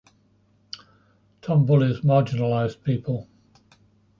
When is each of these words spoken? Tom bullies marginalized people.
Tom 1.43 1.67
bullies 1.67 1.99
marginalized 1.99 2.81
people. 2.83 3.29